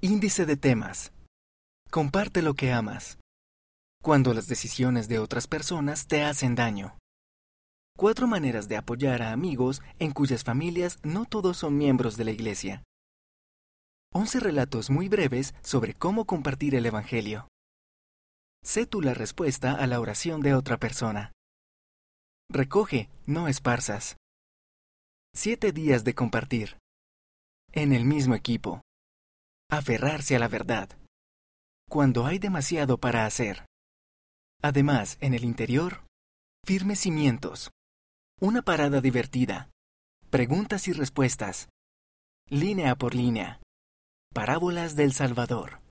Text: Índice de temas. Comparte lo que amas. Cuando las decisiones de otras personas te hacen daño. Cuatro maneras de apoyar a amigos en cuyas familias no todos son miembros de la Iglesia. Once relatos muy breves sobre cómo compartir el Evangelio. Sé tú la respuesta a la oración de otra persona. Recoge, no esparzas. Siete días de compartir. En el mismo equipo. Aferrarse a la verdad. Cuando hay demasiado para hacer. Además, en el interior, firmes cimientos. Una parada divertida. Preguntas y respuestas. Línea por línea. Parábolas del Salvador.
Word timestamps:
Índice 0.00 0.46
de 0.46 0.56
temas. 0.56 1.12
Comparte 1.90 2.40
lo 2.40 2.54
que 2.54 2.70
amas. 2.72 3.18
Cuando 4.00 4.32
las 4.32 4.46
decisiones 4.46 5.08
de 5.08 5.18
otras 5.18 5.48
personas 5.48 6.06
te 6.06 6.22
hacen 6.22 6.54
daño. 6.54 6.96
Cuatro 7.96 8.28
maneras 8.28 8.68
de 8.68 8.76
apoyar 8.76 9.22
a 9.22 9.32
amigos 9.32 9.82
en 9.98 10.12
cuyas 10.12 10.44
familias 10.44 11.00
no 11.02 11.24
todos 11.24 11.56
son 11.56 11.76
miembros 11.76 12.16
de 12.16 12.24
la 12.26 12.30
Iglesia. 12.30 12.84
Once 14.12 14.38
relatos 14.38 14.88
muy 14.88 15.08
breves 15.08 15.52
sobre 15.62 15.94
cómo 15.94 16.26
compartir 16.26 16.76
el 16.76 16.86
Evangelio. 16.86 17.48
Sé 18.62 18.86
tú 18.86 19.00
la 19.00 19.14
respuesta 19.14 19.72
a 19.72 19.84
la 19.88 19.98
oración 19.98 20.42
de 20.42 20.54
otra 20.54 20.76
persona. 20.76 21.32
Recoge, 22.48 23.10
no 23.26 23.48
esparzas. 23.48 24.16
Siete 25.34 25.72
días 25.72 26.04
de 26.04 26.14
compartir. 26.14 26.78
En 27.72 27.92
el 27.92 28.04
mismo 28.04 28.36
equipo. 28.36 28.80
Aferrarse 29.70 30.34
a 30.34 30.38
la 30.38 30.48
verdad. 30.48 30.88
Cuando 31.90 32.24
hay 32.24 32.38
demasiado 32.38 32.96
para 32.98 33.26
hacer. 33.26 33.66
Además, 34.62 35.18
en 35.20 35.34
el 35.34 35.44
interior, 35.44 36.06
firmes 36.64 37.00
cimientos. 37.00 37.70
Una 38.40 38.62
parada 38.62 39.02
divertida. 39.02 39.68
Preguntas 40.30 40.88
y 40.88 40.94
respuestas. 40.94 41.68
Línea 42.48 42.96
por 42.96 43.14
línea. 43.14 43.60
Parábolas 44.32 44.96
del 44.96 45.12
Salvador. 45.12 45.80